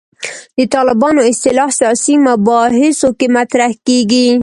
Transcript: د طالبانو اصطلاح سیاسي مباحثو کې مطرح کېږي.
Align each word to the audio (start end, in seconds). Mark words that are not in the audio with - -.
د 0.57 0.59
طالبانو 0.73 1.21
اصطلاح 1.31 1.69
سیاسي 1.79 2.15
مباحثو 2.27 3.09
کې 3.19 3.27
مطرح 3.37 3.71
کېږي. 3.87 4.27